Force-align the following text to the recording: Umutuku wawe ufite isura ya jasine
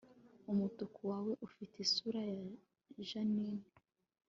Umutuku 0.51 0.99
wawe 1.11 1.33
ufite 1.47 1.75
isura 1.85 2.21
ya 2.33 2.41
jasine 2.93 3.47